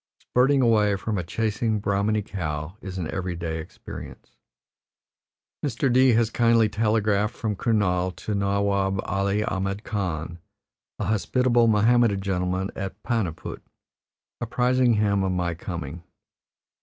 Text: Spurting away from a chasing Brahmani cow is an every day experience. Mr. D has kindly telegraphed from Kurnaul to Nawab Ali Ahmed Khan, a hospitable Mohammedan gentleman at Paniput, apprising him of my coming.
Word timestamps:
Spurting 0.19 0.63
away 0.63 0.95
from 0.95 1.19
a 1.19 1.23
chasing 1.23 1.79
Brahmani 1.79 2.23
cow 2.23 2.75
is 2.81 2.97
an 2.97 3.07
every 3.11 3.35
day 3.35 3.59
experience. 3.59 4.31
Mr. 5.63 5.93
D 5.93 6.13
has 6.13 6.31
kindly 6.31 6.67
telegraphed 6.69 7.35
from 7.35 7.55
Kurnaul 7.55 8.09
to 8.15 8.33
Nawab 8.33 8.99
Ali 9.03 9.43
Ahmed 9.43 9.83
Khan, 9.83 10.39
a 10.97 11.03
hospitable 11.05 11.67
Mohammedan 11.67 12.19
gentleman 12.19 12.71
at 12.75 13.03
Paniput, 13.03 13.61
apprising 14.41 14.95
him 14.95 15.23
of 15.23 15.33
my 15.33 15.53
coming. 15.53 16.01